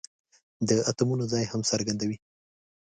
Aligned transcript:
د 0.67 0.69
اتومونو 0.89 1.23
ځای 1.31 1.43
هم 1.51 1.61
څرګندوي. 1.69 2.17